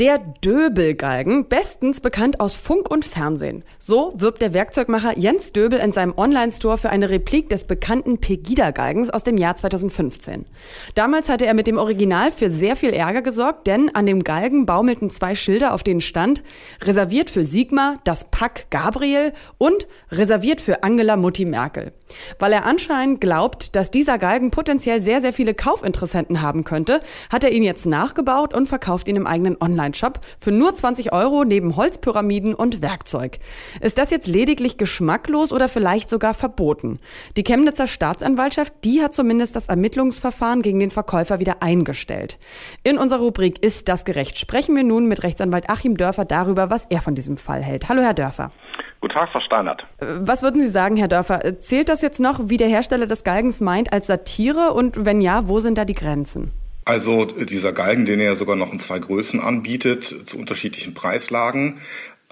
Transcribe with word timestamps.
Der 0.00 0.16
Döbelgalgen, 0.16 1.44
bestens 1.48 2.00
bekannt 2.00 2.40
aus 2.40 2.54
Funk 2.54 2.90
und 2.90 3.04
Fernsehen. 3.04 3.64
So 3.78 4.14
wirbt 4.16 4.40
der 4.40 4.54
Werkzeugmacher 4.54 5.18
Jens 5.18 5.52
Döbel 5.52 5.78
in 5.78 5.92
seinem 5.92 6.14
Online-Store 6.16 6.78
für 6.78 6.88
eine 6.88 7.10
Replik 7.10 7.50
des 7.50 7.64
bekannten 7.64 8.16
Pegida-Galgens 8.16 9.10
aus 9.10 9.24
dem 9.24 9.36
Jahr 9.36 9.56
2015. 9.56 10.46
Damals 10.94 11.28
hatte 11.28 11.44
er 11.44 11.52
mit 11.52 11.66
dem 11.66 11.76
Original 11.76 12.32
für 12.32 12.48
sehr 12.48 12.76
viel 12.76 12.94
Ärger 12.94 13.20
gesorgt, 13.20 13.66
denn 13.66 13.94
an 13.94 14.06
dem 14.06 14.24
Galgen 14.24 14.64
baumelten 14.64 15.10
zwei 15.10 15.34
Schilder, 15.34 15.74
auf 15.74 15.82
denen 15.82 16.00
stand, 16.00 16.42
reserviert 16.80 17.28
für 17.28 17.44
Sigmar, 17.44 17.98
das 18.04 18.30
Pack 18.30 18.68
Gabriel 18.70 19.34
und 19.58 19.86
reserviert 20.10 20.62
für 20.62 20.82
Angela 20.82 21.18
Mutti 21.18 21.44
Merkel. 21.44 21.92
Weil 22.38 22.54
er 22.54 22.64
anscheinend 22.64 23.20
glaubt, 23.20 23.76
dass 23.76 23.90
dieser 23.90 24.16
Galgen 24.16 24.50
potenziell 24.50 25.02
sehr, 25.02 25.20
sehr 25.20 25.34
viele 25.34 25.52
Kaufinteressenten 25.52 26.40
haben 26.40 26.64
könnte, 26.64 27.00
hat 27.30 27.44
er 27.44 27.52
ihn 27.52 27.64
jetzt 27.64 27.84
nachgebaut 27.84 28.54
und 28.54 28.66
verkauft 28.66 29.06
ihn 29.06 29.16
im 29.16 29.26
eigenen 29.26 29.58
Online 29.60 29.89
Online-Shop 29.90 30.20
für 30.38 30.52
nur 30.52 30.74
20 30.74 31.12
Euro 31.12 31.44
neben 31.44 31.76
Holzpyramiden 31.76 32.54
und 32.54 32.82
Werkzeug. 32.82 33.38
Ist 33.80 33.98
das 33.98 34.10
jetzt 34.10 34.26
lediglich 34.26 34.76
geschmacklos 34.78 35.52
oder 35.52 35.68
vielleicht 35.68 36.08
sogar 36.08 36.34
verboten? 36.34 36.98
Die 37.36 37.42
Chemnitzer 37.42 37.86
Staatsanwaltschaft, 37.86 38.72
die 38.84 39.02
hat 39.02 39.14
zumindest 39.14 39.56
das 39.56 39.66
Ermittlungsverfahren 39.66 40.62
gegen 40.62 40.80
den 40.80 40.90
Verkäufer 40.90 41.40
wieder 41.40 41.62
eingestellt. 41.62 42.38
In 42.84 42.98
unserer 42.98 43.20
Rubrik 43.20 43.62
Ist 43.62 43.88
das 43.88 44.04
gerecht? 44.04 44.38
sprechen 44.38 44.76
wir 44.76 44.84
nun 44.84 45.06
mit 45.06 45.22
Rechtsanwalt 45.22 45.68
Achim 45.68 45.96
Dörfer 45.96 46.24
darüber, 46.24 46.70
was 46.70 46.86
er 46.88 47.00
von 47.00 47.14
diesem 47.14 47.36
Fall 47.36 47.62
hält. 47.62 47.88
Hallo, 47.88 48.02
Herr 48.02 48.14
Dörfer. 48.14 48.52
Guten 49.00 49.14
Tag, 49.14 49.30
Frau 49.30 49.40
Steinert. 49.40 49.82
Was 49.98 50.42
würden 50.42 50.60
Sie 50.60 50.68
sagen, 50.68 50.96
Herr 50.96 51.08
Dörfer? 51.08 51.58
Zählt 51.58 51.88
das 51.88 52.02
jetzt 52.02 52.20
noch, 52.20 52.40
wie 52.44 52.58
der 52.58 52.68
Hersteller 52.68 53.06
des 53.06 53.24
Galgens 53.24 53.60
meint, 53.60 53.92
als 53.92 54.06
Satire? 54.06 54.72
Und 54.74 55.06
wenn 55.06 55.20
ja, 55.22 55.48
wo 55.48 55.58
sind 55.58 55.78
da 55.78 55.84
die 55.86 55.94
Grenzen? 55.94 56.52
Also 56.90 57.24
dieser 57.24 57.72
Galgen, 57.72 58.04
den 58.04 58.18
er 58.18 58.26
ja 58.26 58.34
sogar 58.34 58.56
noch 58.56 58.72
in 58.72 58.80
zwei 58.80 58.98
Größen 58.98 59.38
anbietet, 59.38 60.06
zu 60.28 60.36
unterschiedlichen 60.36 60.92
Preislagen, 60.92 61.78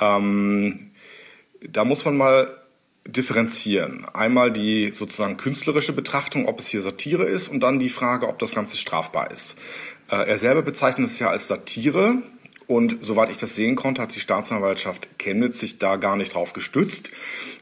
ähm, 0.00 0.90
da 1.60 1.84
muss 1.84 2.04
man 2.04 2.16
mal 2.16 2.52
differenzieren. 3.06 4.04
Einmal 4.12 4.50
die 4.50 4.88
sozusagen 4.88 5.36
künstlerische 5.36 5.92
Betrachtung, 5.92 6.48
ob 6.48 6.58
es 6.58 6.66
hier 6.66 6.82
Satire 6.82 7.22
ist, 7.22 7.46
und 7.46 7.60
dann 7.60 7.78
die 7.78 7.88
Frage, 7.88 8.26
ob 8.26 8.40
das 8.40 8.52
Ganze 8.52 8.76
strafbar 8.76 9.30
ist. 9.30 9.60
Äh, 10.10 10.28
er 10.28 10.38
selber 10.38 10.62
bezeichnet 10.62 11.06
es 11.06 11.20
ja 11.20 11.30
als 11.30 11.46
Satire. 11.46 12.16
Und 12.68 12.98
soweit 13.00 13.30
ich 13.30 13.38
das 13.38 13.54
sehen 13.54 13.76
konnte, 13.76 14.02
hat 14.02 14.14
die 14.14 14.20
Staatsanwaltschaft 14.20 15.08
Chemnitz 15.18 15.58
sich 15.58 15.78
da 15.78 15.96
gar 15.96 16.16
nicht 16.16 16.34
drauf 16.34 16.52
gestützt. 16.52 17.10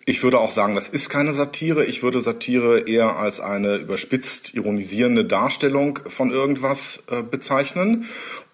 Ich 0.05 0.25
würde 0.25 0.41
auch 0.41 0.51
sagen, 0.51 0.75
das 0.75 0.89
ist 0.89 1.11
keine 1.11 1.33
Satire. 1.33 1.85
Ich 1.85 2.03
würde 2.03 2.21
Satire 2.21 2.81
eher 2.89 3.17
als 3.17 3.39
eine 3.39 3.77
überspitzt 3.77 4.55
ironisierende 4.55 5.25
Darstellung 5.25 6.01
von 6.09 6.33
irgendwas 6.33 7.05
äh, 7.09 7.23
bezeichnen. 7.23 8.07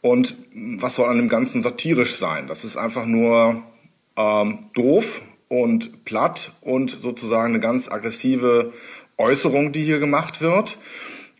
Und 0.03 0.36
was 0.55 0.97
soll 0.97 1.09
an 1.09 1.17
dem 1.17 1.31
Ganzen 1.31 1.62
satirisch 1.62 2.17
sein? 2.17 2.48
Das 2.48 2.64
ist 2.66 2.77
einfach 2.77 3.06
nur 3.06 3.62
ähm, 4.19 4.66
doof 4.75 5.22
und 5.48 6.05
platt 6.05 6.53
und 6.61 6.91
sozusagen 6.91 7.55
eine 7.55 7.61
ganz 7.61 7.91
aggressive 7.91 8.75
Äußerung, 9.16 9.72
die 9.72 9.84
hier 9.84 10.00
gemacht 10.00 10.42
wird. 10.42 10.77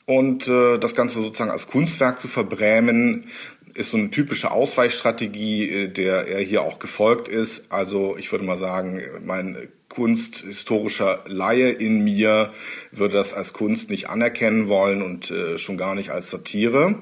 Und 0.07 0.49
äh, 0.49 0.79
das 0.79 0.95
Ganze 0.95 1.21
sozusagen 1.21 1.51
als 1.51 1.69
Kunstwerk 1.69 2.19
zu 2.19 2.29
verbrämen, 2.29 3.27
ist 3.75 3.91
so 3.91 3.97
eine 3.97 4.11
typische 4.11 4.51
Ausweichstrategie, 4.51 5.69
äh, 5.71 5.89
der 5.89 6.29
er 6.29 6.41
hier 6.41 6.63
auch 6.63 6.79
gefolgt 6.79 7.29
ist. 7.29 7.73
Also 7.73 8.17
ich 8.17 8.31
würde 8.33 8.45
mal 8.45 8.57
sagen, 8.57 9.03
mein 9.25 9.69
kunsthistorischer 9.89 11.25
Laie 11.27 11.71
in 11.71 12.03
mir 12.03 12.53
würde 12.91 13.15
das 13.15 13.35
als 13.35 13.53
Kunst 13.53 13.91
nicht 13.91 14.09
anerkennen 14.09 14.69
wollen 14.69 15.03
und 15.03 15.31
äh, 15.31 15.59
schon 15.59 15.77
gar 15.77 15.95
nicht 15.95 16.11
als 16.11 16.31
Satire. 16.31 16.95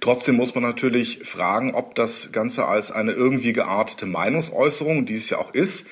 Trotzdem 0.00 0.36
muss 0.36 0.54
man 0.54 0.64
natürlich 0.64 1.20
fragen, 1.24 1.74
ob 1.74 1.94
das 1.94 2.32
Ganze 2.32 2.66
als 2.66 2.90
eine 2.90 3.12
irgendwie 3.12 3.52
geartete 3.52 4.06
Meinungsäußerung, 4.06 5.06
die 5.06 5.16
es 5.16 5.30
ja 5.30 5.38
auch 5.38 5.54
ist, 5.54 5.86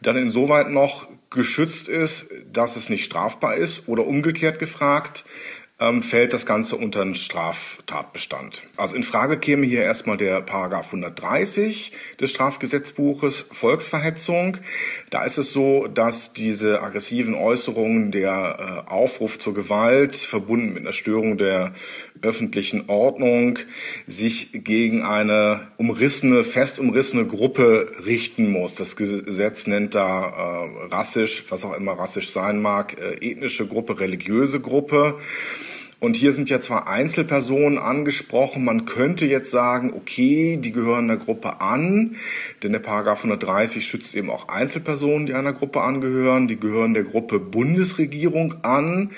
dann 0.00 0.16
insoweit 0.16 0.70
noch 0.70 1.06
geschützt 1.30 1.88
ist, 1.88 2.26
dass 2.52 2.76
es 2.76 2.88
nicht 2.88 3.04
strafbar 3.04 3.54
ist 3.54 3.88
oder 3.88 4.06
umgekehrt 4.06 4.58
gefragt, 4.58 5.24
ähm, 5.82 6.02
fällt 6.02 6.32
das 6.32 6.46
Ganze 6.46 6.76
unter 6.76 7.02
einen 7.02 7.14
Straftatbestand. 7.14 8.62
Also 8.76 8.94
in 8.94 9.02
Frage 9.02 9.38
käme 9.38 9.66
hier 9.66 9.82
erstmal 9.82 10.16
der 10.16 10.40
Paragraph 10.40 10.86
130 10.86 11.92
des 12.20 12.30
Strafgesetzbuches 12.30 13.46
Volksverhetzung. 13.50 14.58
Da 15.10 15.24
ist 15.24 15.38
es 15.38 15.52
so, 15.52 15.88
dass 15.88 16.32
diese 16.32 16.82
aggressiven 16.82 17.34
Äußerungen, 17.34 18.12
der 18.12 18.84
äh, 18.86 18.90
Aufruf 18.90 19.38
zur 19.38 19.54
Gewalt, 19.54 20.14
verbunden 20.16 20.72
mit 20.72 20.82
einer 20.82 20.92
Störung 20.92 21.36
der 21.36 21.72
öffentlichen 22.22 22.88
Ordnung, 22.88 23.58
sich 24.06 24.50
gegen 24.52 25.02
eine 25.02 25.68
umrissene, 25.78 26.44
fest 26.44 26.78
umrissene 26.78 27.26
Gruppe 27.26 27.86
richten 28.04 28.50
muss. 28.52 28.76
Das 28.76 28.94
Gesetz 28.94 29.66
nennt 29.66 29.96
da 29.96 30.28
äh, 30.28 30.94
rassisch, 30.94 31.44
was 31.48 31.64
auch 31.64 31.76
immer 31.76 31.92
rassisch 31.92 32.30
sein 32.30 32.62
mag, 32.62 32.96
äh, 33.00 33.32
ethnische 33.32 33.66
Gruppe, 33.66 33.98
religiöse 33.98 34.60
Gruppe. 34.60 35.18
Und 36.02 36.16
hier 36.16 36.32
sind 36.32 36.50
ja 36.50 36.60
zwar 36.60 36.88
Einzelpersonen 36.88 37.78
angesprochen, 37.78 38.64
man 38.64 38.86
könnte 38.86 39.24
jetzt 39.24 39.52
sagen, 39.52 39.92
okay, 39.94 40.58
die 40.60 40.72
gehören 40.72 41.06
der 41.06 41.16
Gruppe 41.16 41.60
an, 41.60 42.16
denn 42.60 42.72
der 42.72 42.80
Paragraph 42.80 43.18
130 43.18 43.86
schützt 43.86 44.16
eben 44.16 44.28
auch 44.28 44.48
Einzelpersonen, 44.48 45.26
die 45.26 45.34
einer 45.34 45.52
Gruppe 45.52 45.80
angehören, 45.80 46.48
die 46.48 46.58
gehören 46.58 46.94
der 46.94 47.04
Gruppe 47.04 47.38
Bundesregierung 47.38 48.64
an. 48.64 49.10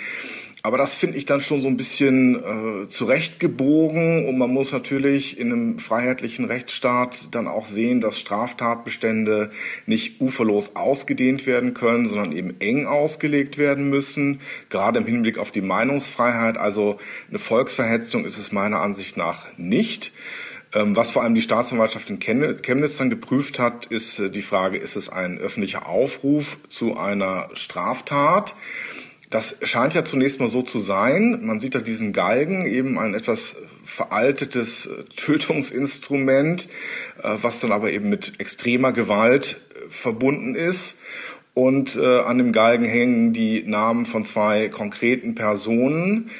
Aber 0.66 0.78
das 0.78 0.94
finde 0.94 1.18
ich 1.18 1.26
dann 1.26 1.42
schon 1.42 1.60
so 1.60 1.68
ein 1.68 1.76
bisschen 1.76 2.36
äh, 2.36 2.88
zurechtgebogen 2.88 4.26
und 4.26 4.38
man 4.38 4.50
muss 4.50 4.72
natürlich 4.72 5.38
in 5.38 5.52
einem 5.52 5.78
freiheitlichen 5.78 6.46
Rechtsstaat 6.46 7.34
dann 7.34 7.46
auch 7.48 7.66
sehen, 7.66 8.00
dass 8.00 8.18
Straftatbestände 8.18 9.50
nicht 9.84 10.22
uferlos 10.22 10.74
ausgedehnt 10.74 11.46
werden 11.46 11.74
können, 11.74 12.06
sondern 12.06 12.32
eben 12.32 12.58
eng 12.60 12.86
ausgelegt 12.86 13.58
werden 13.58 13.90
müssen, 13.90 14.40
gerade 14.70 15.00
im 15.00 15.04
Hinblick 15.04 15.36
auf 15.36 15.50
die 15.50 15.60
Meinungsfreiheit. 15.60 16.56
Also 16.56 16.96
eine 17.28 17.38
Volksverhetzung 17.38 18.24
ist 18.24 18.38
es 18.38 18.50
meiner 18.50 18.80
Ansicht 18.80 19.18
nach 19.18 19.46
nicht. 19.58 20.12
Ähm, 20.72 20.96
was 20.96 21.10
vor 21.10 21.24
allem 21.24 21.34
die 21.34 21.42
Staatsanwaltschaft 21.42 22.08
in 22.08 22.20
Chemnitz 22.20 22.96
dann 22.96 23.10
geprüft 23.10 23.58
hat, 23.58 23.84
ist 23.84 24.18
äh, 24.18 24.30
die 24.30 24.40
Frage, 24.40 24.78
ist 24.78 24.96
es 24.96 25.10
ein 25.10 25.36
öffentlicher 25.36 25.86
Aufruf 25.86 26.56
zu 26.70 26.96
einer 26.96 27.50
Straftat? 27.52 28.54
Das 29.34 29.58
scheint 29.64 29.94
ja 29.94 30.04
zunächst 30.04 30.38
mal 30.38 30.48
so 30.48 30.62
zu 30.62 30.78
sein. 30.78 31.40
Man 31.42 31.58
sieht 31.58 31.74
da 31.74 31.80
diesen 31.80 32.12
Galgen, 32.12 32.66
eben 32.66 33.00
ein 33.00 33.14
etwas 33.14 33.56
veraltetes 33.82 34.86
äh, 34.86 35.02
Tötungsinstrument, 35.16 36.68
äh, 37.20 37.30
was 37.42 37.58
dann 37.58 37.72
aber 37.72 37.90
eben 37.90 38.08
mit 38.08 38.34
extremer 38.38 38.92
Gewalt 38.92 39.60
äh, 39.74 39.90
verbunden 39.90 40.54
ist. 40.54 40.98
Und 41.52 41.96
an 41.96 42.38
dem 42.38 42.50
Galgen 42.50 42.84
hängen 42.84 43.32
die 43.32 43.62
Namen 43.62 44.06
von 44.06 44.26
zwei 44.26 44.68
konkreten 44.68 45.36
Personen. 45.36 46.30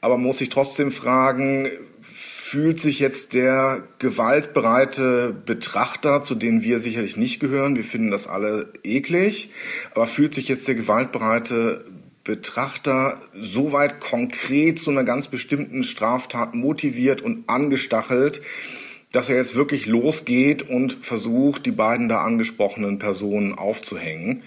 Aber 0.00 0.16
man 0.16 0.26
muss 0.26 0.38
sich 0.38 0.48
trotzdem 0.48 0.92
fragen, 0.92 1.68
fühlt 2.00 2.78
sich 2.78 3.00
jetzt 3.00 3.34
der 3.34 3.82
gewaltbereite 3.98 5.34
Betrachter, 5.44 6.22
zu 6.22 6.36
denen 6.36 6.62
wir 6.62 6.78
sicherlich 6.78 7.16
nicht 7.16 7.40
gehören, 7.40 7.74
wir 7.74 7.82
finden 7.82 8.12
das 8.12 8.28
alle 8.28 8.72
eklig, 8.84 9.50
aber 9.92 10.06
fühlt 10.06 10.34
sich 10.34 10.46
jetzt 10.46 10.68
der 10.68 10.76
gewaltbereite 10.76 11.84
Betrachter 12.30 13.18
soweit 13.34 13.98
konkret 13.98 14.78
zu 14.78 14.92
einer 14.92 15.02
ganz 15.02 15.26
bestimmten 15.26 15.82
Straftat 15.82 16.54
motiviert 16.54 17.22
und 17.22 17.48
angestachelt, 17.48 18.40
dass 19.10 19.28
er 19.30 19.34
jetzt 19.34 19.56
wirklich 19.56 19.86
losgeht 19.86 20.62
und 20.62 20.92
versucht, 21.04 21.66
die 21.66 21.72
beiden 21.72 22.08
da 22.08 22.22
angesprochenen 22.22 23.00
Personen 23.00 23.58
aufzuhängen. 23.58 24.44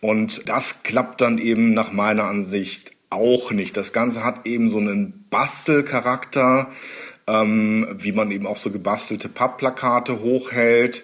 Und 0.00 0.48
das 0.48 0.84
klappt 0.84 1.20
dann 1.20 1.38
eben 1.38 1.74
nach 1.74 1.90
meiner 1.90 2.26
Ansicht 2.26 2.92
auch 3.10 3.50
nicht. 3.50 3.76
Das 3.76 3.92
Ganze 3.92 4.22
hat 4.22 4.46
eben 4.46 4.68
so 4.68 4.78
einen 4.78 5.24
Bastelcharakter, 5.28 6.70
ähm, 7.26 7.88
wie 7.98 8.12
man 8.12 8.30
eben 8.30 8.46
auch 8.46 8.56
so 8.56 8.70
gebastelte 8.70 9.28
Pappplakate 9.28 10.20
hochhält. 10.20 11.02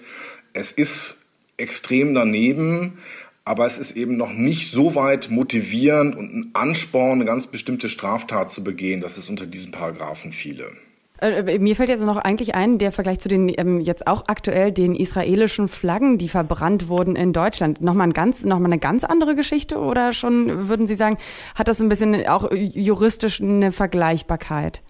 Es 0.52 0.70
ist 0.70 1.18
extrem 1.56 2.14
daneben 2.14 2.98
aber 3.44 3.66
es 3.66 3.78
ist 3.78 3.96
eben 3.96 4.16
noch 4.16 4.32
nicht 4.32 4.70
so 4.70 4.94
weit 4.94 5.30
motivierend 5.30 6.16
und 6.16 6.34
ein 6.34 6.50
Ansporn, 6.52 7.12
eine 7.20 7.24
ganz 7.24 7.46
bestimmte 7.46 7.88
Straftat 7.88 8.50
zu 8.50 8.62
begehen, 8.62 9.00
dass 9.00 9.16
es 9.16 9.28
unter 9.28 9.46
diesen 9.46 9.72
Paragraphen 9.72 10.32
fiele. 10.32 10.70
Äh, 11.22 11.54
äh, 11.54 11.58
mir 11.58 11.76
fällt 11.76 11.88
jetzt 11.88 12.02
noch 12.02 12.16
eigentlich 12.16 12.54
ein, 12.54 12.78
der 12.78 12.92
Vergleich 12.92 13.20
zu 13.20 13.28
den 13.28 13.52
ähm, 13.56 13.80
jetzt 13.80 14.06
auch 14.06 14.24
aktuell 14.26 14.72
den 14.72 14.94
israelischen 14.94 15.68
Flaggen, 15.68 16.18
die 16.18 16.28
verbrannt 16.28 16.88
wurden 16.88 17.14
in 17.14 17.32
Deutschland. 17.32 17.80
Nochmal 17.80 18.08
ein 18.08 18.12
ganz, 18.12 18.44
noch 18.44 18.58
mal 18.58 18.66
eine 18.66 18.78
ganz 18.78 19.04
andere 19.04 19.36
Geschichte 19.36 19.78
oder 19.78 20.12
schon 20.12 20.68
würden 20.68 20.86
Sie 20.86 20.96
sagen, 20.96 21.18
hat 21.54 21.68
das 21.68 21.80
ein 21.80 21.88
bisschen 21.88 22.26
auch 22.26 22.50
juristisch 22.52 23.40
eine 23.40 23.72
Vergleichbarkeit? 23.72 24.82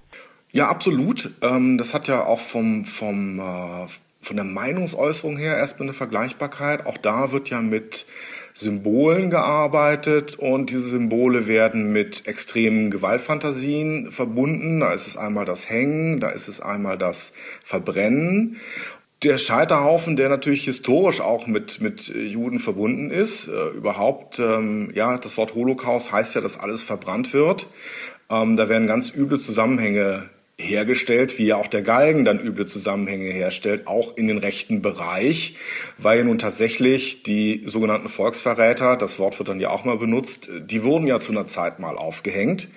Ja, 0.52 0.68
absolut. 0.68 1.30
Ähm, 1.42 1.76
das 1.76 1.92
hat 1.92 2.08
ja 2.08 2.24
auch 2.24 2.40
vom, 2.40 2.84
vom, 2.86 3.38
äh, 3.38 3.86
von 4.22 4.36
der 4.36 4.44
Meinungsäußerung 4.44 5.36
her 5.36 5.56
erstmal 5.56 5.88
eine 5.88 5.94
Vergleichbarkeit. 5.94 6.86
Auch 6.86 6.98
da 6.98 7.32
wird 7.32 7.50
ja 7.50 7.60
mit 7.60 8.06
Symbolen 8.54 9.30
gearbeitet 9.30 10.38
und 10.38 10.70
diese 10.70 10.88
Symbole 10.88 11.46
werden 11.46 11.92
mit 11.92 12.26
extremen 12.26 12.90
Gewaltfantasien 12.90 14.12
verbunden. 14.12 14.80
Da 14.80 14.92
ist 14.92 15.06
es 15.06 15.16
einmal 15.16 15.44
das 15.44 15.70
Hängen, 15.70 16.20
da 16.20 16.28
ist 16.28 16.48
es 16.48 16.60
einmal 16.60 16.98
das 16.98 17.32
Verbrennen. 17.64 18.56
Der 19.22 19.38
Scheiterhaufen, 19.38 20.16
der 20.16 20.28
natürlich 20.28 20.64
historisch 20.64 21.20
auch 21.20 21.46
mit, 21.46 21.80
mit 21.80 22.08
Juden 22.08 22.58
verbunden 22.58 23.10
ist, 23.10 23.46
äh, 23.48 23.68
überhaupt, 23.68 24.40
ähm, 24.40 24.90
ja, 24.94 25.16
das 25.16 25.36
Wort 25.36 25.54
Holocaust 25.54 26.10
heißt 26.10 26.34
ja, 26.34 26.40
dass 26.40 26.58
alles 26.58 26.82
verbrannt 26.82 27.32
wird. 27.32 27.68
Ähm, 28.28 28.56
da 28.56 28.68
werden 28.68 28.88
ganz 28.88 29.14
üble 29.14 29.38
Zusammenhänge 29.38 30.28
hergestellt, 30.62 31.38
wie 31.38 31.46
ja 31.46 31.56
auch 31.56 31.66
der 31.66 31.82
Galgen 31.82 32.24
dann 32.24 32.40
üble 32.40 32.66
Zusammenhänge 32.66 33.30
herstellt, 33.30 33.86
auch 33.86 34.16
in 34.16 34.28
den 34.28 34.38
rechten 34.38 34.82
Bereich, 34.82 35.56
weil 35.98 36.18
ja 36.18 36.24
nun 36.24 36.38
tatsächlich 36.38 37.22
die 37.22 37.62
sogenannten 37.66 38.08
Volksverräter, 38.08 38.96
das 38.96 39.18
Wort 39.18 39.38
wird 39.38 39.48
dann 39.48 39.60
ja 39.60 39.70
auch 39.70 39.84
mal 39.84 39.98
benutzt, 39.98 40.50
die 40.60 40.82
wurden 40.82 41.06
ja 41.06 41.20
zu 41.20 41.32
einer 41.32 41.46
Zeit 41.46 41.78
mal 41.78 41.96
aufgehängt. 41.96 42.68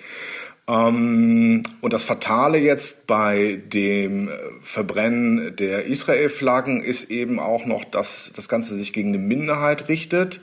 Ähm, 0.68 1.62
und 1.80 1.92
das 1.92 2.02
Fatale 2.02 2.58
jetzt 2.58 3.06
bei 3.06 3.60
dem 3.66 4.30
Verbrennen 4.62 5.54
der 5.56 5.86
Israel-Flaggen 5.86 6.82
ist 6.82 7.10
eben 7.10 7.38
auch 7.38 7.66
noch, 7.66 7.84
dass 7.84 8.32
das 8.34 8.48
Ganze 8.48 8.74
sich 8.74 8.92
gegen 8.92 9.10
eine 9.10 9.18
Minderheit 9.18 9.88
richtet. 9.88 10.40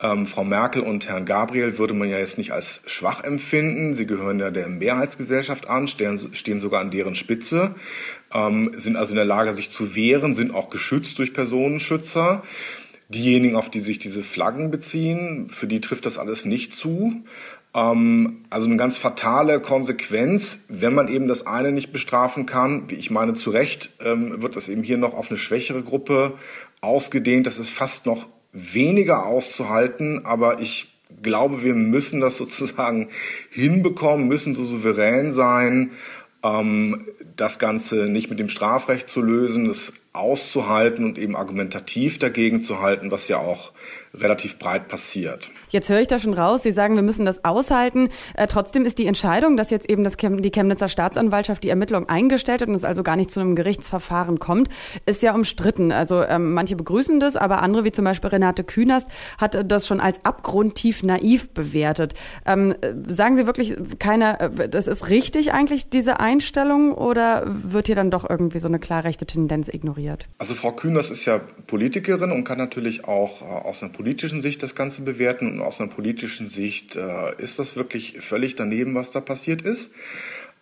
Ähm, 0.00 0.26
Frau 0.26 0.44
Merkel 0.44 0.82
und 0.82 1.08
Herrn 1.08 1.24
Gabriel 1.24 1.78
würde 1.78 1.94
man 1.94 2.10
ja 2.10 2.18
jetzt 2.18 2.36
nicht 2.36 2.52
als 2.52 2.82
schwach 2.86 3.24
empfinden. 3.24 3.94
Sie 3.94 4.06
gehören 4.06 4.38
ja 4.38 4.50
der 4.50 4.68
Mehrheitsgesellschaft 4.68 5.68
an, 5.68 5.88
stehen, 5.88 6.18
stehen 6.34 6.60
sogar 6.60 6.82
an 6.82 6.90
deren 6.90 7.14
Spitze, 7.14 7.74
ähm, 8.32 8.72
sind 8.76 8.96
also 8.96 9.12
in 9.12 9.16
der 9.16 9.24
Lage, 9.24 9.54
sich 9.54 9.70
zu 9.70 9.94
wehren, 9.94 10.34
sind 10.34 10.54
auch 10.54 10.68
geschützt 10.68 11.18
durch 11.18 11.32
Personenschützer. 11.32 12.42
Diejenigen, 13.08 13.56
auf 13.56 13.70
die 13.70 13.80
sich 13.80 13.98
diese 13.98 14.22
Flaggen 14.22 14.70
beziehen, 14.70 15.48
für 15.48 15.68
die 15.68 15.80
trifft 15.80 16.04
das 16.06 16.18
alles 16.18 16.44
nicht 16.44 16.74
zu. 16.74 17.24
Ähm, 17.72 18.44
also 18.50 18.66
eine 18.66 18.76
ganz 18.76 18.98
fatale 18.98 19.60
Konsequenz, 19.60 20.66
wenn 20.68 20.92
man 20.92 21.08
eben 21.08 21.26
das 21.26 21.46
eine 21.46 21.72
nicht 21.72 21.92
bestrafen 21.92 22.44
kann, 22.44 22.90
wie 22.90 22.96
ich 22.96 23.10
meine 23.10 23.32
zu 23.32 23.48
Recht, 23.48 23.92
ähm, 24.04 24.42
wird 24.42 24.56
das 24.56 24.68
eben 24.68 24.82
hier 24.82 24.98
noch 24.98 25.14
auf 25.14 25.30
eine 25.30 25.38
schwächere 25.38 25.82
Gruppe 25.82 26.34
ausgedehnt. 26.82 27.46
Das 27.46 27.58
ist 27.58 27.70
fast 27.70 28.04
noch 28.04 28.26
weniger 28.56 29.26
auszuhalten, 29.26 30.24
aber 30.24 30.60
ich 30.60 30.94
glaube, 31.22 31.62
wir 31.62 31.74
müssen 31.74 32.20
das 32.20 32.38
sozusagen 32.38 33.08
hinbekommen, 33.50 34.28
müssen 34.28 34.54
so 34.54 34.64
souverän 34.64 35.30
sein, 35.30 35.92
ähm, 36.42 37.04
das 37.36 37.58
Ganze 37.58 38.08
nicht 38.08 38.30
mit 38.30 38.38
dem 38.38 38.48
Strafrecht 38.48 39.10
zu 39.10 39.22
lösen, 39.22 39.66
es 39.66 39.92
auszuhalten 40.16 41.04
und 41.04 41.18
eben 41.18 41.36
argumentativ 41.36 42.18
dagegen 42.18 42.62
zu 42.62 42.80
halten, 42.80 43.10
was 43.10 43.28
ja 43.28 43.38
auch 43.38 43.72
relativ 44.20 44.58
breit 44.58 44.88
passiert. 44.88 45.50
Jetzt 45.68 45.88
höre 45.88 46.00
ich 46.00 46.08
da 46.08 46.18
schon 46.18 46.34
raus, 46.34 46.62
Sie 46.62 46.72
sagen, 46.72 46.96
wir 46.96 47.02
müssen 47.02 47.26
das 47.26 47.44
aushalten. 47.44 48.08
Äh, 48.34 48.46
trotzdem 48.46 48.84
ist 48.84 48.98
die 48.98 49.06
Entscheidung, 49.06 49.56
dass 49.56 49.70
jetzt 49.70 49.88
eben 49.88 50.04
das 50.04 50.16
Chem 50.16 50.40
die 50.42 50.50
Chemnitzer 50.50 50.88
Staatsanwaltschaft 50.88 51.62
die 51.64 51.68
Ermittlung 51.68 52.08
eingestellt 52.08 52.62
hat 52.62 52.68
und 52.68 52.74
es 52.74 52.84
also 52.84 53.02
gar 53.02 53.16
nicht 53.16 53.30
zu 53.30 53.40
einem 53.40 53.56
Gerichtsverfahren 53.56 54.38
kommt, 54.38 54.68
ist 55.04 55.22
ja 55.22 55.34
umstritten. 55.34 55.92
Also 55.92 56.22
ähm, 56.22 56.54
manche 56.54 56.76
begrüßen 56.76 57.20
das, 57.20 57.36
aber 57.36 57.62
andere, 57.62 57.84
wie 57.84 57.92
zum 57.92 58.04
Beispiel 58.04 58.30
Renate 58.30 58.64
Künast, 58.64 59.08
hat 59.38 59.70
das 59.70 59.86
schon 59.86 60.00
als 60.00 60.24
abgrundtief 60.24 61.02
naiv 61.02 61.50
bewertet. 61.50 62.14
Ähm, 62.46 62.74
sagen 63.06 63.36
Sie 63.36 63.46
wirklich, 63.46 63.74
keiner, 63.98 64.40
äh, 64.40 64.68
das 64.68 64.86
ist 64.86 65.10
richtig 65.10 65.52
eigentlich, 65.52 65.90
diese 65.90 66.20
Einstellung, 66.20 66.92
oder 66.92 67.44
wird 67.46 67.86
hier 67.86 67.96
dann 67.96 68.10
doch 68.10 68.28
irgendwie 68.28 68.58
so 68.58 68.68
eine 68.68 68.78
klar 68.78 69.04
rechte 69.04 69.26
Tendenz 69.26 69.68
ignoriert? 69.68 70.05
Also 70.38 70.54
Frau 70.54 70.72
Künast 70.72 71.10
ist 71.10 71.24
ja 71.24 71.40
Politikerin 71.66 72.32
und 72.32 72.44
kann 72.44 72.58
natürlich 72.58 73.04
auch 73.04 73.42
äh, 73.42 73.44
aus 73.44 73.82
einer 73.82 73.92
politischen 73.92 74.40
Sicht 74.40 74.62
das 74.62 74.74
Ganze 74.74 75.02
bewerten 75.02 75.50
und 75.50 75.60
aus 75.60 75.80
einer 75.80 75.90
politischen 75.90 76.46
Sicht 76.46 76.96
äh, 76.96 77.34
ist 77.38 77.58
das 77.58 77.76
wirklich 77.76 78.16
völlig 78.20 78.56
daneben, 78.56 78.94
was 78.94 79.10
da 79.10 79.20
passiert 79.20 79.62
ist. 79.62 79.92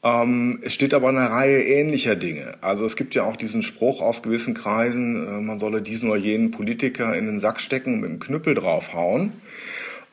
Ähm, 0.04 0.60
es 0.62 0.74
steht 0.74 0.92
aber 0.92 1.08
eine 1.08 1.30
Reihe 1.30 1.62
ähnlicher 1.62 2.14
Dinge. 2.14 2.54
Also 2.60 2.84
es 2.84 2.94
gibt 2.94 3.14
ja 3.14 3.24
auch 3.24 3.36
diesen 3.36 3.62
Spruch 3.62 4.02
aus 4.02 4.22
gewissen 4.22 4.54
Kreisen, 4.54 5.26
äh, 5.26 5.40
man 5.40 5.58
solle 5.58 5.80
diesen 5.80 6.10
oder 6.10 6.20
jenen 6.20 6.50
Politiker 6.50 7.16
in 7.16 7.26
den 7.26 7.40
Sack 7.40 7.60
stecken 7.60 7.94
und 7.94 8.00
mit 8.00 8.10
dem 8.10 8.20
Knüppel 8.20 8.54
draufhauen. 8.54 9.32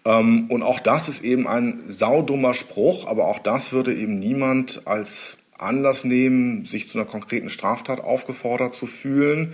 Ähm, 0.06 0.46
und 0.50 0.64
auch 0.64 0.80
das 0.80 1.10
ist 1.10 1.24
eben 1.24 1.48
ein 1.48 1.84
saudummer 1.88 2.54
Spruch, 2.54 3.08
aber 3.08 3.28
auch 3.28 3.40
das 3.40 3.74
würde 3.74 3.94
eben 3.94 4.18
niemand 4.18 4.88
als 4.88 5.38
Anlass 5.62 6.04
nehmen, 6.04 6.66
sich 6.66 6.90
zu 6.90 7.00
einer 7.00 7.08
konkreten 7.08 7.50
Straftat 7.50 8.02
aufgefordert 8.02 8.76
zu 8.76 8.86
fühlen. 8.86 9.54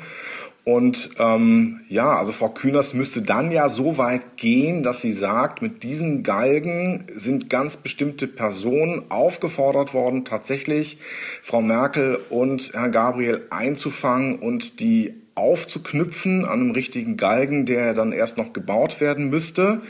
Und 0.67 1.11
ähm, 1.17 1.79
ja, 1.87 2.17
also 2.17 2.33
Frau 2.33 2.49
Kühners 2.49 2.93
müsste 2.93 3.21
dann 3.21 3.51
ja 3.51 3.69
so 3.69 3.97
weit 3.97 4.35
gehen, 4.35 4.83
dass 4.83 4.99
sie 4.99 5.13
sagt, 5.13 5.61
mit 5.61 5.81
diesen 5.83 6.23
Galgen 6.23 7.05
sind 7.15 7.49
ganz 7.49 7.77
bestimmte 7.77 8.27
Personen 8.27 9.03
aufgefordert 9.07 9.93
worden, 9.93 10.25
tatsächlich 10.25 10.97
Frau 11.41 11.61
Merkel 11.61 12.19
und 12.29 12.73
Herrn 12.73 12.91
Gabriel 12.91 13.45
einzufangen 13.49 14.39
und 14.39 14.81
die 14.81 15.13
aufzuknüpfen 15.35 16.43
an 16.43 16.59
einem 16.59 16.71
richtigen 16.71 17.15
Galgen, 17.15 17.65
der 17.65 17.93
dann 17.93 18.11
erst 18.11 18.37
noch 18.37 18.51
gebaut 18.51 18.99
werden 18.99 19.29
müsste. 19.29 19.81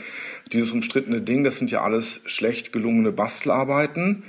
Dieses 0.52 0.70
umstrittene 0.70 1.20
Ding, 1.20 1.42
das 1.42 1.58
sind 1.58 1.72
ja 1.72 1.82
alles 1.82 2.22
schlecht 2.26 2.72
gelungene 2.72 3.10
Bastelarbeiten. 3.10 4.22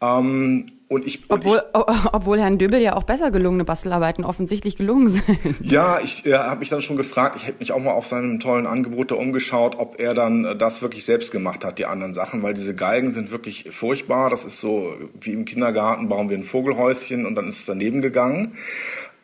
Ähm, 0.00 0.66
und 0.92 1.06
ich, 1.06 1.22
obwohl, 1.28 1.62
ich, 1.74 2.12
obwohl 2.12 2.38
Herrn 2.38 2.58
Döbel 2.58 2.78
ja 2.78 2.94
auch 2.96 3.04
besser 3.04 3.30
gelungene 3.30 3.64
Bastelarbeiten 3.64 4.24
offensichtlich 4.24 4.76
gelungen 4.76 5.08
sind. 5.08 5.22
Ja, 5.62 6.00
ich 6.00 6.26
äh, 6.26 6.34
habe 6.34 6.60
mich 6.60 6.68
dann 6.68 6.82
schon 6.82 6.96
gefragt, 6.96 7.36
ich 7.36 7.46
hätte 7.46 7.60
mich 7.60 7.72
auch 7.72 7.78
mal 7.78 7.92
auf 7.92 8.06
seinem 8.06 8.40
tollen 8.40 8.66
Angebot 8.66 9.10
da 9.10 9.14
umgeschaut, 9.14 9.76
ob 9.78 9.98
er 9.98 10.12
dann 10.12 10.44
äh, 10.44 10.56
das 10.56 10.82
wirklich 10.82 11.04
selbst 11.04 11.32
gemacht 11.32 11.64
hat, 11.64 11.78
die 11.78 11.86
anderen 11.86 12.12
Sachen, 12.12 12.42
weil 12.42 12.52
diese 12.52 12.74
Geigen 12.74 13.12
sind 13.12 13.30
wirklich 13.30 13.70
furchtbar. 13.70 14.28
Das 14.28 14.44
ist 14.44 14.60
so 14.60 14.94
wie 15.18 15.32
im 15.32 15.46
Kindergarten, 15.46 16.08
bauen 16.08 16.28
wir 16.28 16.36
ein 16.36 16.42
Vogelhäuschen 16.42 17.24
und 17.24 17.36
dann 17.36 17.48
ist 17.48 17.60
es 17.60 17.64
daneben 17.64 18.02
gegangen. 18.02 18.52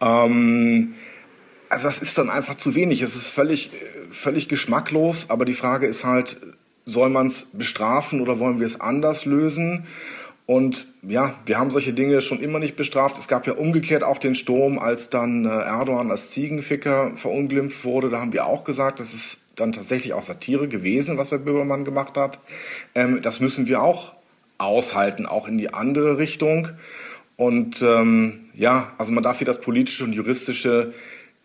Ähm, 0.01 0.95
also 1.69 1.87
das 1.87 1.99
ist 1.99 2.17
dann 2.17 2.31
einfach 2.31 2.57
zu 2.57 2.75
wenig. 2.75 3.03
Es 3.03 3.15
ist 3.15 3.29
völlig, 3.29 3.73
völlig 4.11 4.49
geschmacklos, 4.49 5.27
aber 5.29 5.45
die 5.45 5.55
Frage 5.55 5.87
ist 5.87 6.05
halt, 6.05 6.41
soll 6.87 7.11
man 7.11 7.27
es 7.27 7.51
bestrafen 7.53 8.23
oder 8.23 8.39
wollen 8.39 8.59
wir 8.59 8.67
es 8.67 8.81
anders 8.81 9.27
lösen? 9.27 9.87
Und 10.51 10.87
ja, 11.03 11.35
wir 11.45 11.59
haben 11.59 11.71
solche 11.71 11.93
Dinge 11.93 12.23
schon 12.23 12.41
immer 12.41 12.59
nicht 12.59 12.75
bestraft. 12.75 13.19
Es 13.19 13.29
gab 13.29 13.47
ja 13.47 13.53
umgekehrt 13.53 14.03
auch 14.03 14.17
den 14.17 14.35
Sturm, 14.35 14.79
als 14.79 15.11
dann 15.11 15.45
äh, 15.45 15.51
Erdogan 15.51 16.11
als 16.11 16.31
Ziegenficker 16.31 17.13
verunglimpft 17.17 17.85
wurde. 17.85 18.09
Da 18.09 18.21
haben 18.21 18.33
wir 18.33 18.47
auch 18.47 18.65
gesagt, 18.65 18.99
das 18.99 19.13
ist 19.13 19.43
dann 19.57 19.75
tatsächlich 19.75 20.15
auch 20.15 20.23
Satire 20.23 20.67
gewesen, 20.67 21.19
was 21.19 21.29
der 21.29 21.37
Böhmermann 21.37 21.85
gemacht 21.85 22.17
hat. 22.17 22.41
Ähm, 22.95 23.21
das 23.21 23.41
müssen 23.41 23.69
wir 23.69 23.83
auch 23.83 24.15
aushalten, 24.57 25.27
auch 25.27 25.49
in 25.49 25.59
die 25.59 25.75
andere 25.75 26.17
Richtung. 26.17 26.71
Und 27.37 27.83
ähm, 27.83 28.41
ja, 28.55 28.95
also 28.97 29.13
man 29.13 29.23
darf 29.23 29.37
hier 29.37 29.47
das 29.47 29.61
politische 29.61 30.03
und 30.05 30.15
juristische 30.15 30.95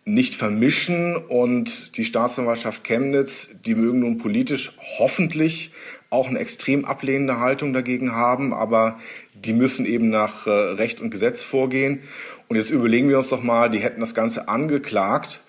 nicht 0.04 0.34
vermischen. 0.34 1.16
Und 1.16 1.96
die 1.96 2.04
Staatsanwaltschaft 2.04 2.84
Chemnitz, 2.84 3.50
die 3.64 3.74
mögen 3.74 4.00
nun 4.00 4.18
politisch 4.18 4.72
hoffentlich 4.98 5.72
auch 6.10 6.28
eine 6.28 6.38
extrem 6.38 6.84
ablehnende 6.84 7.40
Haltung 7.40 7.72
dagegen 7.72 8.14
haben, 8.14 8.54
aber 8.54 9.00
die 9.34 9.52
müssen 9.52 9.84
eben 9.84 10.10
nach 10.10 10.46
äh, 10.46 10.50
Recht 10.50 11.00
und 11.00 11.10
Gesetz 11.10 11.42
vorgehen. 11.42 12.02
Und 12.48 12.56
jetzt 12.56 12.70
überlegen 12.70 13.08
wir 13.08 13.16
uns 13.16 13.28
doch 13.28 13.42
mal, 13.42 13.68
die 13.68 13.80
hätten 13.80 14.00
das 14.00 14.14
Ganze 14.14 14.48
angeklagt 14.48 15.43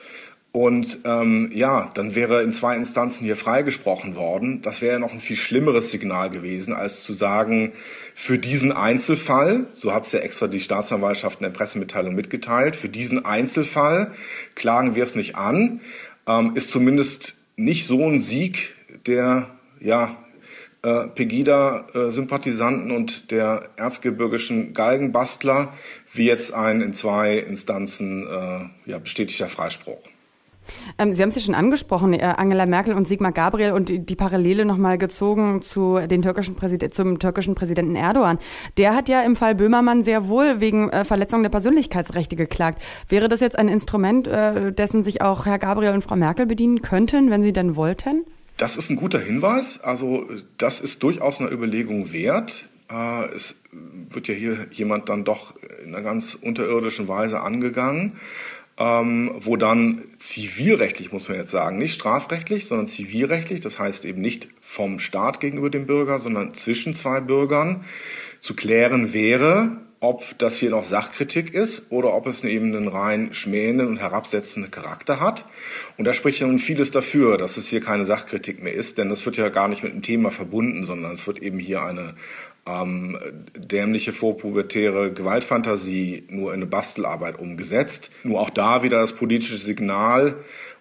und 0.56 1.00
ähm, 1.04 1.52
ja, 1.54 1.92
dann 1.96 2.16
wäre 2.16 2.42
in 2.42 2.54
zwei 2.54 2.78
Instanzen 2.78 3.26
hier 3.26 3.36
freigesprochen 3.36 4.16
worden. 4.16 4.62
Das 4.62 4.82
wäre 4.82 5.02
noch 5.02 5.12
ein 5.12 5.20
viel 5.20 5.36
schlimmeres 5.36 5.92
Signal 5.92 6.30
gewesen, 6.30 6.74
als 6.74 7.04
zu 7.04 7.12
sagen, 7.12 7.74
für 8.14 8.38
diesen 8.38 8.72
Einzelfall, 8.72 9.68
so 9.74 9.94
hat 9.94 10.06
es 10.06 10.14
ja 10.14 10.22
extra 10.22 10.48
die 10.48 10.62
Staatsanwaltschaft 10.62 11.42
in 11.42 11.44
der 11.44 11.50
Pressemitteilung 11.50 12.16
mitgeteilt, 12.16 12.78
für 12.78 12.88
diesen 12.88 13.26
Einzelfall 13.26 14.14
klagen 14.56 14.96
wir 14.96 15.04
es 15.04 15.16
nicht 15.16 15.36
an, 15.36 15.82
ähm, 16.26 16.54
ist 16.56 16.70
zumindest 16.70 17.36
nicht 17.58 17.86
so 17.86 18.08
ein 18.08 18.22
Sieg, 18.22 18.76
der 19.08 19.50
ja 19.82 20.16
äh, 20.84 21.08
Pegida-Sympathisanten 21.08 22.92
und 22.92 23.30
der 23.30 23.72
erzgebirgischen 23.76 24.74
Galgenbastler, 24.74 25.74
wie 26.14 26.28
jetzt 26.28 26.54
ein 26.54 26.80
in 26.80 26.94
zwei 26.94 27.40
Instanzen 27.40 28.26
äh, 28.26 28.90
ja, 28.90 29.00
bestätigter 29.00 29.50
Freispruch. 29.50 30.15
Ähm, 30.98 31.14
Sie 31.14 31.22
haben 31.22 31.30
es 31.30 31.36
ja 31.36 31.42
schon 31.42 31.56
angesprochen, 31.56 32.14
äh, 32.14 32.34
Angela 32.38 32.66
Merkel 32.66 32.94
und 32.94 33.08
Sigmar 33.08 33.32
Gabriel 33.32 33.72
und 33.72 33.90
die, 33.90 34.00
die 34.00 34.16
Parallele 34.16 34.66
nochmal 34.66 34.98
gezogen 34.98 35.62
zu 35.62 36.00
den 36.00 36.22
türkischen 36.22 36.56
zum 36.92 37.20
türkischen 37.20 37.56
Präsidenten 37.56 37.96
Erdogan. 37.96 38.40
Der 38.78 38.96
hat 38.96 39.10
ja 39.10 39.22
im 39.22 39.36
Fall 39.36 39.56
Böhmermann 39.56 40.04
sehr 40.04 40.28
wohl 40.28 40.60
wegen 40.60 40.90
äh, 40.90 41.06
Verletzung 41.06 41.44
der 41.44 41.50
Persönlichkeitsrechte 41.50 42.36
geklagt. 42.36 42.82
Wäre 43.10 43.28
das 43.28 43.40
jetzt 43.40 43.58
ein 43.58 43.68
Instrument, 43.68 44.28
äh, 44.28 44.72
dessen 44.72 45.04
sich 45.04 45.22
auch 45.22 45.46
Herr 45.46 45.60
Gabriel 45.60 45.94
und 45.94 46.02
Frau 46.02 46.16
Merkel 46.16 46.46
bedienen 46.46 46.82
könnten, 46.82 47.30
wenn 47.30 47.44
sie 47.44 47.54
denn 47.54 47.76
wollten? 47.76 48.26
Das 48.58 48.78
ist 48.78 48.90
ein 48.90 48.96
guter 48.96 49.20
Hinweis. 49.20 49.82
Also 49.82 50.26
das 50.58 50.80
ist 50.80 51.04
durchaus 51.04 51.40
eine 51.40 51.50
Überlegung 51.50 52.14
wert. 52.14 52.68
Äh, 52.90 53.26
es 53.36 53.62
wird 54.10 54.28
ja 54.28 54.34
hier 54.34 54.68
jemand 54.72 55.10
dann 55.10 55.26
doch 55.26 55.54
in 55.84 55.94
einer 55.94 56.04
ganz 56.04 56.36
unterirdischen 56.36 57.08
Weise 57.08 57.42
angegangen. 57.42 58.14
Ähm, 58.78 59.32
wo 59.40 59.56
dann 59.56 60.04
zivilrechtlich, 60.20 61.12
muss 61.12 61.30
man 61.30 61.38
jetzt 61.38 61.52
sagen, 61.52 61.78
nicht 61.78 61.94
strafrechtlich, 61.94 62.68
sondern 62.68 62.88
zivilrechtlich, 62.88 63.62
das 63.62 63.80
heißt 63.80 64.06
eben 64.06 64.22
nicht 64.22 64.50
vom 64.62 65.00
Staat 65.00 65.40
gegenüber 65.40 65.70
dem 65.70 65.88
Bürger, 65.88 66.20
sondern 66.20 66.56
zwischen 66.56 66.96
zwei 66.96 67.22
Bürgern, 67.22 67.86
zu 68.42 68.54
klären 68.54 69.14
wäre, 69.14 69.78
ob 70.02 70.38
das 70.38 70.58
hier 70.58 70.70
noch 70.70 70.84
Sachkritik 70.84 71.54
ist 71.54 71.92
oder 71.92 72.14
ob 72.14 72.28
es 72.28 72.44
eben 72.44 72.76
einen 72.76 72.88
rein 72.88 73.34
schmähenden 73.34 73.88
und 73.88 73.98
herabsetzenden 73.98 74.70
Charakter 74.70 75.20
hat. 75.20 75.46
Und 75.98 76.06
da 76.06 76.14
spricht 76.14 76.42
ja 76.42 76.48
nun 76.48 76.60
vieles 76.60 76.92
dafür, 76.92 77.38
dass 77.38 77.58
es 77.58 77.68
hier 77.68 77.82
keine 77.82 78.06
Sachkritik 78.06 78.62
mehr 78.62 78.74
ist, 78.74 78.98
denn 78.98 79.10
es 79.10 79.26
wird 79.26 79.38
ja 79.38 79.50
gar 79.50 79.68
nicht 79.68 79.84
mit 79.84 79.94
dem 79.94 80.04
Thema 80.04 80.32
verbunden, 80.32 80.86
sondern 80.86 81.14
es 81.14 81.26
wird 81.26 81.42
eben 81.42 81.60
hier 81.60 81.82
eine 81.82 82.14
ähm, 82.66 83.18
dämliche 83.56 84.12
vorpubertäre 84.12 85.14
Gewaltfantasie 85.14 86.28
nur 86.30 86.54
in 86.54 86.62
eine 86.62 86.66
Bastelarbeit 86.66 87.40
umgesetzt. 87.40 88.12
Nur 88.24 88.40
auch 88.40 88.50
da 88.50 88.84
wieder 88.84 89.00
das 89.00 89.16
politische 89.16 89.58
Signal, 89.58 90.36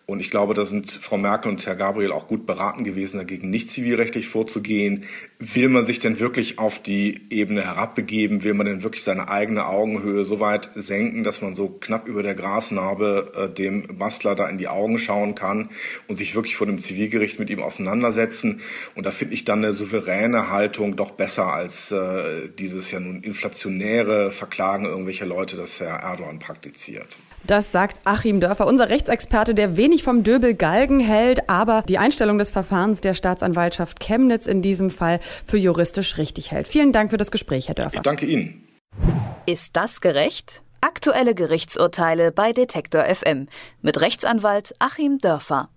und 0.07 0.21
ich 0.21 0.31
glaube, 0.31 0.53
da 0.53 0.67
sind 0.67 0.91
Frau 0.91 1.17
Merkel 1.17 1.51
und 1.51 1.65
Herr 1.65 1.77
Gabriel 1.77 2.13
auch 2.13 2.27
gut 2.27 2.45
beraten 2.45 2.85
gewesen, 2.85 3.17
dagegen 3.17 3.49
nicht 3.49 3.71
zivilrechtlich 3.71 4.29
vorzugehen. 4.29 5.05
Will 5.39 5.71
man 5.71 5.87
sich 5.87 5.99
denn 5.99 6.21
wirklich 6.21 6.59
auf 6.59 6.83
die 6.83 7.23
Ebene 7.31 7.63
herabbegeben? 7.63 8.45
Will 8.45 8.53
man 8.53 8.67
denn 8.67 8.83
wirklich 8.83 9.03
seine 9.03 9.31
eigene 9.31 9.67
Augenhöhe 9.67 10.27
so 10.27 10.41
weit 10.41 10.69
senken, 10.75 11.25
dass 11.25 11.41
man 11.41 11.55
so 11.55 11.69
knapp 11.69 12.07
über 12.07 12.23
der 12.23 12.35
Grasnarbe 12.35 13.33
äh, 13.35 13.55
dem 13.55 13.97
Bastler 13.97 14.35
da 14.35 14.47
in 14.47 14.59
die 14.59 14.69
Augen 14.69 14.99
schauen 14.99 15.35
kann 15.35 15.71
und 16.07 16.17
sich 16.17 16.35
wirklich 16.35 16.57
vor 16.57 16.67
dem 16.67 16.79
Zivilgericht 16.79 17.39
mit 17.39 17.49
ihm 17.49 17.63
auseinandersetzen? 17.63 18.61
Und 18.95 19.07
da 19.07 19.11
finde 19.11 19.33
ich 19.33 19.47
dann 19.47 19.65
eine 19.65 19.73
souveräne 19.73 20.51
Haltung 20.51 20.97
doch 20.97 21.13
besser 21.13 21.51
als 21.51 21.93
äh, 21.93 22.51
dieses 22.59 22.91
ja 22.91 23.01
nun 23.01 23.23
inflationäre 23.23 24.33
Verklagen 24.33 24.85
irgendwelcher 24.85 25.27
Leute, 25.27 25.57
das 25.57 25.81
Herr 25.81 26.01
Erdogan 26.01 26.41
praktiziert. 26.41 27.19
Das 27.47 27.73
sagt 27.73 28.01
Achim 28.05 28.41
Dörfer, 28.41 28.67
unser 28.67 28.89
Rechtsexperte, 28.89 29.55
der 29.55 29.77
wenig 29.77 30.03
vom 30.03 30.23
Döbel 30.23 30.55
Galgen 30.55 30.99
hält, 31.01 31.51
aber 31.51 31.83
die 31.83 31.99
Einstellung 31.99 32.39
des 32.39 32.51
Verfahrens 32.51 33.03
der 33.03 33.13
Staatsanwaltschaft 33.13 34.01
Chemnitz 34.01 34.47
in 34.47 34.63
diesem 34.63 34.89
Fall 34.89 35.21
für 35.45 35.59
juristisch 35.59 36.17
richtig 36.17 36.53
hält. 36.53 36.67
Vielen 36.67 36.93
Dank 36.93 37.11
für 37.11 37.19
das 37.19 37.31
Gespräch, 37.31 37.69
Herr 37.69 37.75
Dörfer. 37.75 37.97
Ich 37.97 38.03
danke 38.03 38.25
Ihnen. 38.25 38.67
Ist 39.45 39.77
das 39.77 40.01
gerecht? 40.01 40.63
Aktuelle 40.81 41.35
Gerichtsurteile 41.35 42.33
bei 42.33 42.53
Detektor 42.53 43.05
FM 43.05 43.49
mit 43.83 44.01
Rechtsanwalt 44.01 44.75
Achim 44.79 45.19
Dörfer. 45.19 45.69